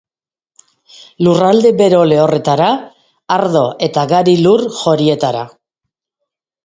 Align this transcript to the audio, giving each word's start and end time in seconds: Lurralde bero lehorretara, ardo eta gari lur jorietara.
Lurralde 1.25 1.71
bero 1.81 1.99
lehorretara, 2.13 2.71
ardo 3.37 3.63
eta 3.89 4.07
gari 4.15 4.35
lur 4.47 4.65
jorietara. 4.83 5.45